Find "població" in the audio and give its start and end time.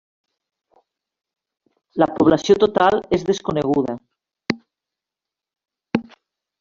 2.15-2.57